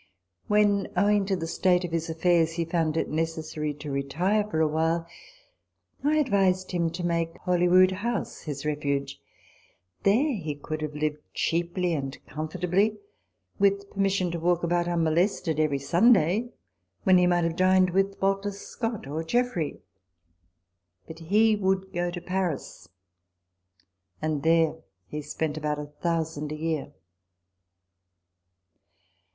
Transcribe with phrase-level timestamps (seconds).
[0.47, 4.59] When, owing to the state of his affairs, he found it necessary to retire for
[4.59, 5.05] a while,
[6.03, 9.19] I advised him to make Holyrood House his refuge:
[10.01, 12.97] there he could have lived cheaply and comfortably,
[13.59, 16.49] with permission to walk about unmolested every Sunday,
[17.03, 19.81] when he might have dined with Walter Scott or Jeffrey.
[21.05, 22.89] But he would go to Paris;
[24.19, 26.91] and there he spent about a thousand a year.